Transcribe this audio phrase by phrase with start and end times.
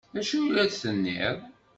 [0.13, 1.37] D acu ay la d-tenniḍ?